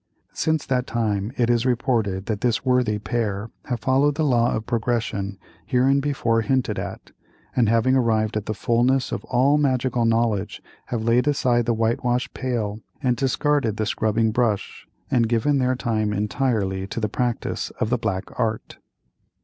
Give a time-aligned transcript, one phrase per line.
[0.33, 4.65] Since that time it is reported that this worthy pair have followed the law of
[4.65, 7.11] progression hereinbefore hinted at,
[7.55, 12.33] and having arrived at the fulness of all magical knowledge, have laid aside the whitewash
[12.33, 17.91] pail and discarded the scrubbing brush, and given their time entirely to the practice of
[17.91, 18.79] the Black Art.